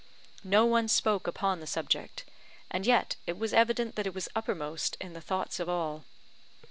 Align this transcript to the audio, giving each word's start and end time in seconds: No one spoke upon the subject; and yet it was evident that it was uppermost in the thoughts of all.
No 0.43 0.65
one 0.65 0.87
spoke 0.87 1.27
upon 1.27 1.59
the 1.59 1.67
subject; 1.67 2.25
and 2.71 2.87
yet 2.87 3.17
it 3.27 3.37
was 3.37 3.53
evident 3.53 3.93
that 3.97 4.07
it 4.07 4.15
was 4.15 4.29
uppermost 4.35 4.97
in 4.99 5.13
the 5.13 5.21
thoughts 5.21 5.59
of 5.59 5.69
all. 5.69 6.05